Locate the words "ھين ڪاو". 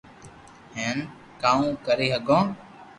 0.75-1.61